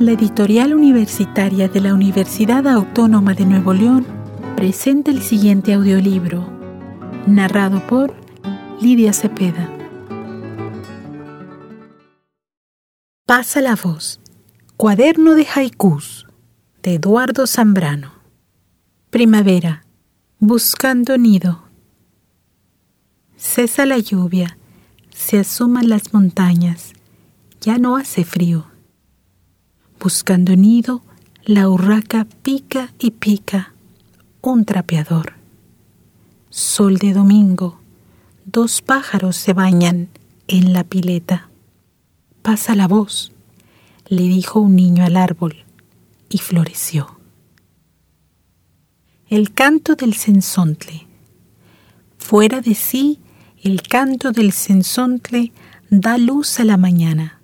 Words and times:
La 0.00 0.12
editorial 0.12 0.72
universitaria 0.72 1.68
de 1.68 1.78
la 1.82 1.92
Universidad 1.92 2.66
Autónoma 2.66 3.34
de 3.34 3.44
Nuevo 3.44 3.74
León 3.74 4.06
presenta 4.56 5.10
el 5.10 5.20
siguiente 5.20 5.74
audiolibro, 5.74 6.48
narrado 7.26 7.86
por 7.86 8.16
Lidia 8.80 9.12
Cepeda. 9.12 9.70
Pasa 13.26 13.60
la 13.60 13.76
voz. 13.76 14.20
Cuaderno 14.78 15.34
de 15.34 15.46
haikus 15.54 16.26
de 16.82 16.94
Eduardo 16.94 17.46
Zambrano. 17.46 18.14
Primavera. 19.10 19.84
Buscando 20.38 21.18
nido. 21.18 21.64
Cesa 23.36 23.84
la 23.84 23.98
lluvia, 23.98 24.56
se 25.10 25.40
asoman 25.40 25.90
las 25.90 26.14
montañas, 26.14 26.94
ya 27.60 27.76
no 27.76 27.98
hace 27.98 28.24
frío. 28.24 28.69
Buscando 30.02 30.56
nido, 30.56 31.02
la 31.44 31.68
urraca 31.68 32.26
pica 32.42 32.90
y 32.98 33.10
pica, 33.10 33.74
un 34.40 34.64
trapeador. 34.64 35.34
Sol 36.48 36.96
de 36.96 37.12
domingo, 37.12 37.78
dos 38.46 38.80
pájaros 38.80 39.36
se 39.36 39.52
bañan 39.52 40.08
en 40.48 40.72
la 40.72 40.84
pileta. 40.84 41.50
Pasa 42.40 42.74
la 42.74 42.88
voz, 42.88 43.32
le 44.08 44.22
dijo 44.22 44.60
un 44.60 44.74
niño 44.74 45.04
al 45.04 45.18
árbol, 45.18 45.64
y 46.30 46.38
floreció. 46.38 47.18
El 49.28 49.52
canto 49.52 49.96
del 49.96 50.14
censontle. 50.14 51.06
Fuera 52.16 52.62
de 52.62 52.74
sí, 52.74 53.18
el 53.62 53.82
canto 53.82 54.32
del 54.32 54.52
censontle 54.52 55.52
da 55.90 56.16
luz 56.16 56.58
a 56.58 56.64
la 56.64 56.78
mañana. 56.78 57.42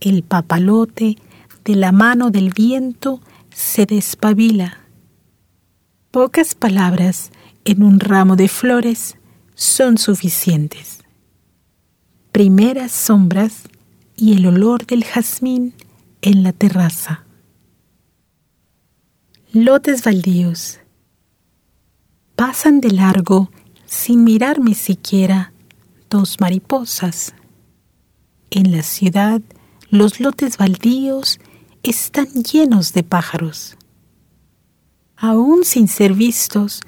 El 0.00 0.22
papalote 0.22 1.16
de 1.64 1.76
la 1.76 1.92
mano 1.92 2.30
del 2.30 2.50
viento 2.50 3.20
se 3.54 3.86
despabila. 3.86 4.78
Pocas 6.10 6.54
palabras 6.54 7.30
en 7.64 7.82
un 7.82 8.00
ramo 8.00 8.36
de 8.36 8.48
flores 8.48 9.16
son 9.54 9.98
suficientes. 9.98 11.00
Primeras 12.32 12.92
sombras 12.92 13.62
y 14.16 14.34
el 14.34 14.46
olor 14.46 14.86
del 14.86 15.04
jazmín 15.04 15.74
en 16.20 16.42
la 16.42 16.52
terraza. 16.52 17.24
Lotes 19.52 20.02
baldíos. 20.02 20.80
Pasan 22.36 22.80
de 22.80 22.90
largo 22.90 23.50
sin 23.86 24.24
mirarme 24.24 24.74
siquiera 24.74 25.52
dos 26.08 26.40
mariposas. 26.40 27.34
En 28.50 28.72
la 28.72 28.82
ciudad 28.82 29.40
los 29.90 30.20
lotes 30.20 30.56
baldíos 30.56 31.38
están 31.82 32.28
llenos 32.44 32.92
de 32.92 33.02
pájaros. 33.02 33.76
Aún 35.16 35.64
sin 35.64 35.88
ser 35.88 36.14
vistos, 36.14 36.80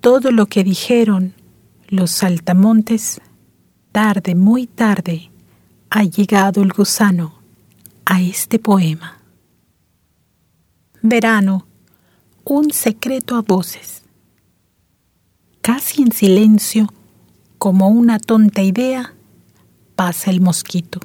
todo 0.00 0.30
lo 0.30 0.46
que 0.46 0.64
dijeron 0.64 1.34
los 1.88 2.10
saltamontes, 2.10 3.20
tarde, 3.92 4.34
muy 4.34 4.66
tarde, 4.66 5.30
ha 5.90 6.04
llegado 6.04 6.62
el 6.62 6.72
gusano 6.72 7.34
a 8.06 8.22
este 8.22 8.58
poema. 8.58 9.18
Verano, 11.02 11.66
un 12.44 12.72
secreto 12.72 13.36
a 13.36 13.42
voces. 13.42 14.02
Casi 15.60 16.00
en 16.02 16.12
silencio, 16.12 16.92
como 17.58 17.88
una 17.88 18.18
tonta 18.18 18.62
idea, 18.62 19.14
pasa 19.94 20.30
el 20.30 20.40
mosquito. 20.40 21.00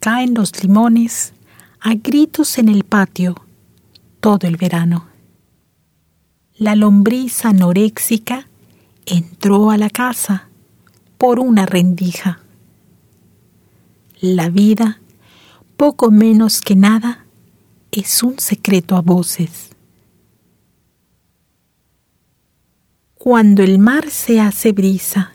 Caen 0.00 0.34
los 0.34 0.62
limones 0.62 1.33
a 1.86 1.92
gritos 1.96 2.56
en 2.56 2.70
el 2.70 2.82
patio 2.82 3.34
todo 4.20 4.46
el 4.48 4.56
verano. 4.56 5.06
La 6.56 6.76
lombriz 6.76 7.44
anoréxica 7.44 8.48
entró 9.04 9.70
a 9.70 9.76
la 9.76 9.90
casa 9.90 10.48
por 11.18 11.38
una 11.38 11.66
rendija. 11.66 12.40
La 14.18 14.48
vida, 14.48 15.02
poco 15.76 16.10
menos 16.10 16.62
que 16.62 16.74
nada, 16.74 17.26
es 17.92 18.22
un 18.22 18.38
secreto 18.38 18.96
a 18.96 19.02
voces. 19.02 19.68
Cuando 23.12 23.62
el 23.62 23.78
mar 23.78 24.08
se 24.08 24.40
hace 24.40 24.72
brisa, 24.72 25.34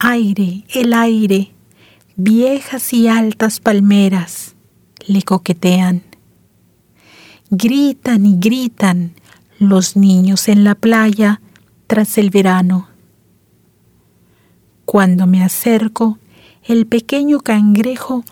aire, 0.00 0.64
el 0.74 0.92
aire, 0.92 1.52
viejas 2.16 2.92
y 2.92 3.06
altas 3.06 3.60
palmeras 3.60 4.56
le 5.08 5.22
coquetean. 5.22 6.02
Gritan 7.50 8.26
y 8.26 8.36
gritan 8.38 9.14
los 9.58 9.96
niños 9.96 10.48
en 10.48 10.62
la 10.62 10.74
playa 10.74 11.40
tras 11.86 12.18
el 12.18 12.30
verano. 12.30 12.88
Cuando 14.84 15.26
me 15.26 15.42
acerco, 15.42 16.18
el 16.64 16.86
pequeño 16.86 17.40
cangrejo 17.40 18.22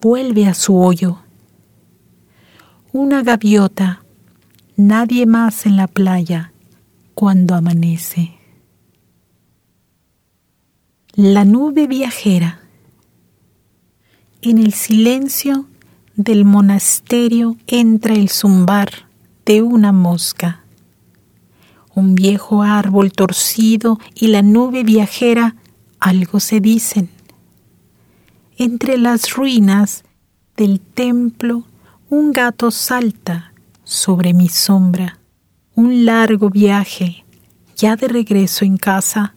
vuelve 0.00 0.46
a 0.46 0.54
su 0.54 0.76
hoyo. 0.76 1.18
Una 2.92 3.22
gaviota, 3.22 4.04
nadie 4.76 5.26
más 5.26 5.66
en 5.66 5.76
la 5.76 5.86
playa 5.86 6.52
cuando 7.14 7.54
amanece. 7.54 8.34
La 11.14 11.46
nube 11.46 11.86
viajera 11.86 12.60
en 14.42 14.58
el 14.58 14.74
silencio 14.74 15.66
del 16.16 16.44
monasterio 16.44 17.56
entra 17.66 18.14
el 18.14 18.30
zumbar 18.30 18.90
de 19.44 19.62
una 19.62 19.92
mosca. 19.92 20.64
Un 21.94 22.14
viejo 22.14 22.62
árbol 22.62 23.12
torcido 23.12 23.98
y 24.14 24.28
la 24.28 24.42
nube 24.42 24.82
viajera 24.82 25.56
algo 26.00 26.40
se 26.40 26.60
dicen. 26.60 27.10
Entre 28.58 28.96
las 28.96 29.34
ruinas 29.34 30.04
del 30.56 30.80
templo 30.80 31.64
un 32.08 32.32
gato 32.32 32.70
salta 32.70 33.52
sobre 33.84 34.32
mi 34.32 34.48
sombra. 34.48 35.18
Un 35.74 36.06
largo 36.06 36.48
viaje, 36.48 37.26
ya 37.76 37.96
de 37.96 38.08
regreso 38.08 38.64
en 38.64 38.78
casa, 38.78 39.34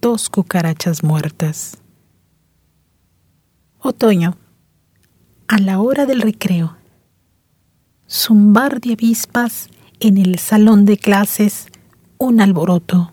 dos 0.00 0.28
cucarachas 0.28 1.04
muertas. 1.04 1.78
Otoño. 3.78 4.36
A 5.48 5.58
la 5.58 5.80
hora 5.80 6.06
del 6.06 6.22
recreo. 6.22 6.76
Zumbar 8.10 8.80
de 8.80 8.94
avispas 8.94 9.68
en 10.00 10.18
el 10.18 10.40
salón 10.40 10.84
de 10.86 10.96
clases, 10.98 11.68
un 12.18 12.40
alboroto. 12.40 13.12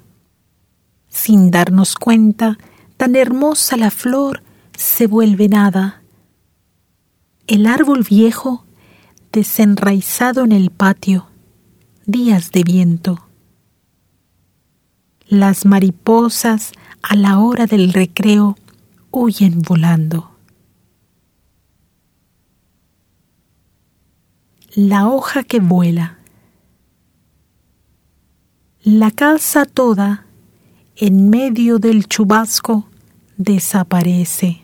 Sin 1.09 1.51
darnos 1.51 1.93
cuenta, 1.93 2.57
tan 2.97 3.15
hermosa 3.15 3.77
la 3.77 3.91
flor 3.91 4.41
se 4.75 5.05
vuelve 5.05 5.47
nada. 5.47 6.01
El 7.45 7.67
árbol 7.67 8.03
viejo, 8.03 8.65
desenraizado 9.31 10.43
en 10.43 10.53
el 10.53 10.71
patio, 10.71 11.27
días 12.07 12.51
de 12.51 12.63
viento. 12.63 13.27
Las 15.27 15.67
mariposas 15.67 16.71
a 17.03 17.15
la 17.15 17.37
hora 17.37 17.67
del 17.67 17.93
recreo 17.93 18.57
huyen 19.11 19.61
volando. 19.61 20.32
La 24.75 25.07
hoja 25.07 25.43
que 25.43 25.59
vuela. 25.59 26.17
La 28.83 29.11
casa 29.11 29.65
toda, 29.65 30.25
en 30.95 31.29
medio 31.29 31.77
del 31.77 32.07
chubasco, 32.07 32.89
desaparece. 33.37 34.63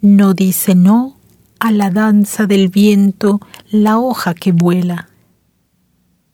No 0.00 0.32
dice 0.32 0.74
no 0.74 1.18
a 1.58 1.72
la 1.72 1.90
danza 1.90 2.46
del 2.46 2.70
viento 2.70 3.38
la 3.70 3.98
hoja 3.98 4.32
que 4.32 4.52
vuela. 4.52 5.10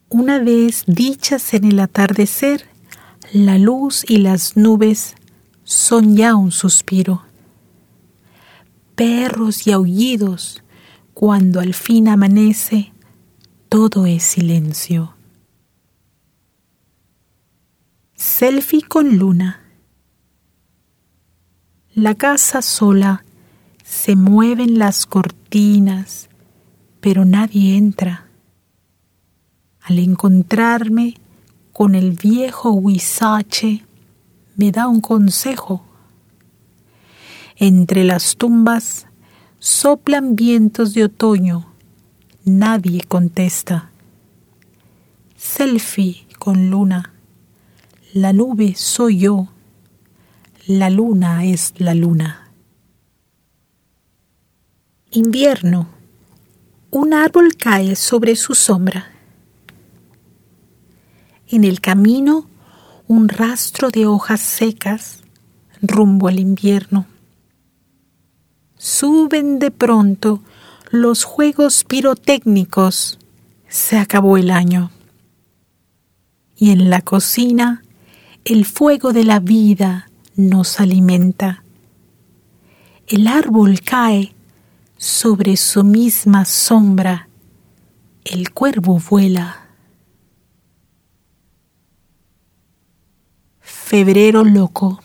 Una 0.08 0.38
vez 0.38 0.84
dichas 0.86 1.52
en 1.52 1.64
el 1.64 1.80
atardecer, 1.80 2.64
la 3.32 3.58
luz 3.58 4.04
y 4.08 4.18
las 4.18 4.56
nubes 4.56 5.16
son 5.64 6.16
ya 6.16 6.36
un 6.36 6.52
suspiro. 6.52 7.24
Perros 8.94 9.66
y 9.66 9.72
aullidos, 9.72 10.62
cuando 11.20 11.60
al 11.60 11.74
fin 11.74 12.08
amanece, 12.08 12.94
todo 13.68 14.06
es 14.06 14.22
silencio. 14.22 15.16
Selfie 18.14 18.80
con 18.80 19.18
luna. 19.18 19.60
La 21.92 22.14
casa 22.14 22.62
sola, 22.62 23.22
se 23.84 24.16
mueven 24.16 24.78
las 24.78 25.04
cortinas, 25.04 26.30
pero 27.02 27.26
nadie 27.26 27.76
entra. 27.76 28.26
Al 29.82 29.98
encontrarme 29.98 31.18
con 31.74 31.94
el 31.96 32.12
viejo 32.12 32.70
huizache, 32.70 33.84
me 34.56 34.72
da 34.72 34.88
un 34.88 35.02
consejo. 35.02 35.84
Entre 37.56 38.04
las 38.04 38.36
tumbas 38.36 39.06
Soplan 39.62 40.36
vientos 40.36 40.94
de 40.94 41.04
otoño, 41.04 41.66
nadie 42.46 43.02
contesta. 43.02 43.90
Selfie 45.36 46.26
con 46.38 46.70
luna, 46.70 47.12
la 48.14 48.32
nube 48.32 48.72
soy 48.74 49.18
yo, 49.18 49.48
la 50.66 50.88
luna 50.88 51.44
es 51.44 51.74
la 51.76 51.92
luna. 51.92 52.50
Invierno. 55.10 55.90
Un 56.90 57.12
árbol 57.12 57.54
cae 57.58 57.96
sobre 57.96 58.36
su 58.36 58.54
sombra. 58.54 59.10
En 61.48 61.64
el 61.64 61.82
camino, 61.82 62.48
un 63.08 63.28
rastro 63.28 63.90
de 63.90 64.06
hojas 64.06 64.40
secas 64.40 65.22
rumbo 65.82 66.28
al 66.28 66.38
invierno. 66.38 67.04
Suben 68.82 69.58
de 69.58 69.70
pronto 69.70 70.40
los 70.90 71.24
juegos 71.24 71.84
pirotécnicos. 71.84 73.18
Se 73.68 73.98
acabó 73.98 74.38
el 74.38 74.50
año. 74.50 74.90
Y 76.56 76.70
en 76.70 76.88
la 76.88 77.02
cocina, 77.02 77.82
el 78.46 78.64
fuego 78.64 79.12
de 79.12 79.24
la 79.24 79.38
vida 79.38 80.08
nos 80.34 80.80
alimenta. 80.80 81.62
El 83.06 83.26
árbol 83.26 83.82
cae 83.82 84.32
sobre 84.96 85.58
su 85.58 85.84
misma 85.84 86.46
sombra 86.46 87.28
el 88.24 88.50
cuervo 88.50 88.98
vuela. 89.10 89.68
Febrero 93.60 94.42
loco. 94.42 95.02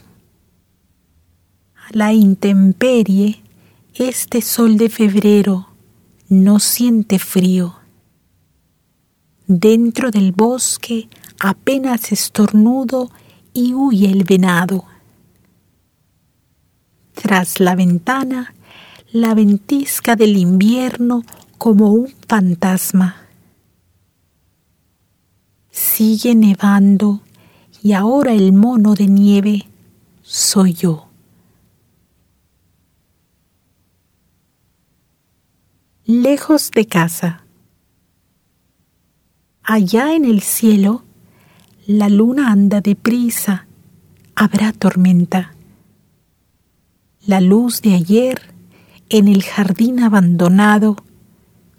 A 1.75 1.89
la 1.91 2.13
intemperie, 2.13 3.44
este 3.97 4.41
sol 4.41 4.77
de 4.77 4.89
febrero 4.89 5.69
no 6.27 6.59
siente 6.59 7.17
frío. 7.17 7.75
Dentro 9.47 10.11
del 10.11 10.33
bosque 10.33 11.07
apenas 11.39 12.11
estornudo 12.11 13.09
y 13.53 13.73
huye 13.73 14.11
el 14.11 14.25
venado. 14.25 14.83
Tras 17.13 17.61
la 17.61 17.75
ventana 17.75 18.53
la 19.13 19.33
ventisca 19.33 20.17
del 20.17 20.35
invierno 20.35 21.23
como 21.57 21.93
un 21.93 22.13
fantasma. 22.27 23.15
Sigue 25.71 26.35
nevando 26.35 27.21
y 27.81 27.93
ahora 27.93 28.33
el 28.33 28.51
mono 28.51 28.93
de 28.93 29.07
nieve 29.07 29.67
soy 30.21 30.73
yo. 30.73 31.07
Lejos 36.07 36.69
de 36.69 36.85
casa. 36.85 37.45
Allá 39.63 40.13
en 40.13 40.25
el 40.25 40.41
cielo, 40.41 41.03
la 41.87 42.09
luna 42.09 42.51
anda 42.51 42.79
deprisa, 42.79 43.65
habrá 44.35 44.71
tormenta. 44.71 45.55
La 47.25 47.41
luz 47.41 47.81
de 47.81 47.95
ayer 47.95 48.53
en 49.09 49.27
el 49.27 49.41
jardín 49.41 49.99
abandonado, 49.99 50.95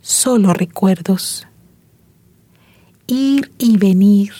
solo 0.01 0.53
recuerdos. 0.53 1.47
Ir 3.07 3.53
y 3.59 3.77
venir 3.77 4.33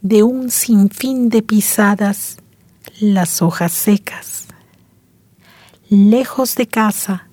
de 0.00 0.22
un 0.22 0.48
sinfín 0.48 1.28
de 1.28 1.42
pisadas, 1.42 2.36
las 3.00 3.42
hojas 3.42 3.72
secas. 3.72 4.46
Lejos 5.88 6.54
de 6.54 6.68
casa 6.68 7.25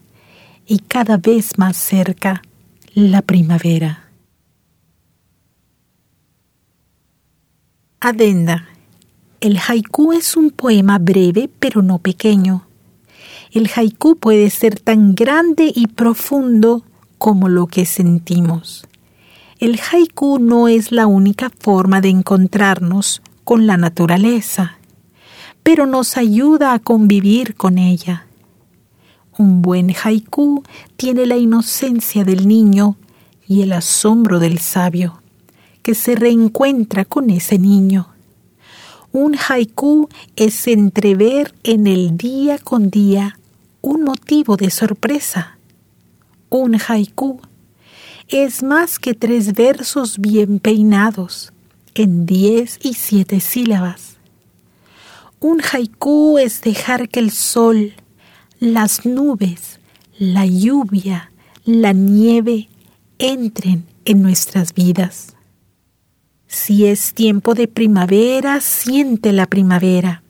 y 0.65 0.79
cada 0.79 1.17
vez 1.17 1.57
más 1.57 1.77
cerca, 1.77 2.41
la 2.93 3.21
primavera. 3.21 4.09
Adenda. 7.99 8.67
El 9.39 9.57
haiku 9.57 10.13
es 10.13 10.37
un 10.37 10.51
poema 10.51 10.99
breve 10.99 11.49
pero 11.59 11.81
no 11.81 11.99
pequeño 11.99 12.67
el 13.53 13.69
haiku 13.75 14.15
puede 14.15 14.49
ser 14.49 14.79
tan 14.79 15.13
grande 15.13 15.71
y 15.73 15.85
profundo 15.85 16.83
como 17.19 17.49
lo 17.49 17.67
que 17.67 17.85
sentimos. 17.85 18.87
El 19.59 19.79
haiku 19.79 20.39
no 20.39 20.67
es 20.67 20.91
la 20.91 21.05
única 21.05 21.51
forma 21.59 22.01
de 22.01 22.09
encontrarnos 22.09 23.21
con 23.43 23.67
la 23.67 23.77
naturaleza, 23.77 24.79
pero 25.61 25.85
nos 25.85 26.17
ayuda 26.17 26.73
a 26.73 26.79
convivir 26.79 27.55
con 27.55 27.77
ella. 27.77 28.25
Un 29.37 29.61
buen 29.61 29.89
haiku 29.91 30.63
tiene 30.95 31.25
la 31.25 31.37
inocencia 31.37 32.23
del 32.23 32.47
niño 32.47 32.97
y 33.47 33.61
el 33.61 33.73
asombro 33.73 34.39
del 34.39 34.59
sabio, 34.59 35.21
que 35.81 35.95
se 35.95 36.15
reencuentra 36.15 37.05
con 37.05 37.29
ese 37.29 37.57
niño. 37.57 38.09
Un 39.11 39.35
haiku 39.35 40.09
es 40.35 40.67
entrever 40.67 41.53
en 41.63 41.87
el 41.87 42.17
día 42.17 42.57
con 42.57 42.89
día 42.89 43.37
un 43.81 44.03
motivo 44.03 44.55
de 44.55 44.71
sorpresa. 44.71 45.57
Un 46.49 46.75
haiku 46.75 47.39
es 48.27 48.63
más 48.63 48.99
que 48.99 49.13
tres 49.13 49.53
versos 49.53 50.19
bien 50.19 50.59
peinados 50.59 51.53
en 51.95 52.25
diez 52.25 52.79
y 52.81 52.93
siete 52.93 53.39
sílabas. 53.39 54.17
Un 55.39 55.61
haiku 55.61 56.37
es 56.37 56.61
dejar 56.61 57.09
que 57.09 57.19
el 57.19 57.31
sol, 57.31 57.93
las 58.71 59.05
nubes, 59.05 59.81
la 60.17 60.45
lluvia, 60.45 61.31
la 61.65 61.91
nieve 61.91 62.69
entren 63.19 63.85
en 64.05 64.21
nuestras 64.21 64.73
vidas. 64.73 65.35
Si 66.47 66.85
es 66.85 67.13
tiempo 67.13 67.55
de 67.55 67.67
primavera, 67.67 68.61
siente 68.61 69.33
la 69.33 69.47
primavera. 69.47 70.23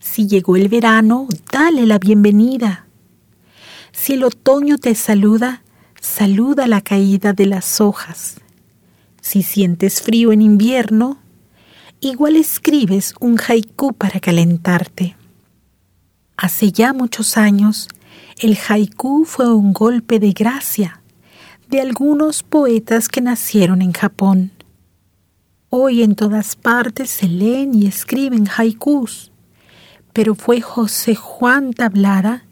Si 0.00 0.28
llegó 0.28 0.54
el 0.54 0.68
verano, 0.68 1.26
dale 1.50 1.84
la 1.84 1.98
bienvenida. 1.98 2.86
Si 3.90 4.12
el 4.12 4.22
otoño 4.22 4.78
te 4.78 4.94
saluda, 4.94 5.62
saluda 6.00 6.68
la 6.68 6.80
caída 6.80 7.32
de 7.32 7.46
las 7.46 7.80
hojas. 7.80 8.36
Si 9.20 9.42
sientes 9.42 10.00
frío 10.00 10.30
en 10.30 10.42
invierno, 10.42 11.18
igual 11.98 12.36
escribes 12.36 13.14
un 13.18 13.36
haiku 13.36 13.94
para 13.94 14.20
calentarte. 14.20 15.17
Hace 16.38 16.72
ya 16.72 16.94
muchos 16.94 17.36
años, 17.36 17.88
el 18.38 18.56
haiku 18.56 19.26
fue 19.26 19.54
un 19.54 19.74
golpe 19.74 20.18
de 20.18 20.32
gracia 20.32 21.02
de 21.68 21.82
algunos 21.82 22.42
poetas 22.42 23.10
que 23.10 23.20
nacieron 23.20 23.82
en 23.82 23.92
Japón. 23.92 24.52
Hoy 25.68 26.02
en 26.02 26.14
todas 26.14 26.56
partes 26.56 27.10
se 27.10 27.28
leen 27.28 27.74
y 27.74 27.86
escriben 27.86 28.48
haikus 28.56 29.30
pero 30.18 30.34
fue 30.34 30.60
José 30.60 31.14
Juan 31.14 31.72
Tablada 31.72 32.44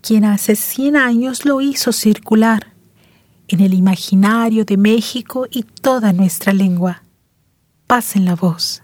quien 0.00 0.24
hace 0.24 0.54
100 0.54 0.96
años 0.96 1.44
lo 1.44 1.60
hizo 1.60 1.92
circular 1.92 2.72
en 3.48 3.58
el 3.58 3.74
imaginario 3.74 4.64
de 4.64 4.76
México 4.76 5.48
y 5.50 5.64
toda 5.64 6.12
nuestra 6.12 6.52
lengua. 6.52 7.02
Pasen 7.88 8.24
la 8.26 8.36
voz. 8.36 8.82